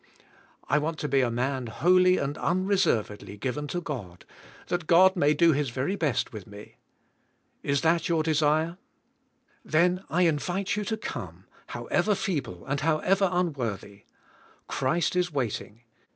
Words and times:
I 0.67 0.79
want 0.79 0.97
to 1.01 1.07
be 1.07 1.21
a 1.21 1.29
man 1.29 1.67
wholly 1.67 2.17
and 2.17 2.35
unreservedly 2.39 3.37
given 3.37 3.67
to 3.67 3.81
God, 3.81 4.25
that 4.65 4.87
God 4.87 5.15
may 5.15 5.35
do 5.35 5.51
His 5.51 5.69
very 5.69 5.95
best 5.95 6.33
with 6.33 6.47
me." 6.47 6.77
Is 7.61 7.81
that 7.81 8.09
your 8.09 8.23
desire? 8.23 8.79
Then 9.63 10.03
I 10.09 10.23
invite 10.23 10.75
you 10.75 10.83
to 10.85 10.97
come, 10.97 11.45
however 11.67 12.15
feeble 12.15 12.65
and 12.65 12.79
however 12.81 13.29
unworthy. 13.31 14.05
Christ 14.67 15.15
is 15.15 15.31
waiting. 15.31 15.81